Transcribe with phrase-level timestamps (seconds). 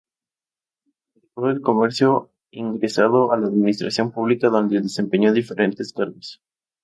[1.13, 6.41] Dejó el comercio ingresando a la administración pública donde desempeñó diferentes cargos.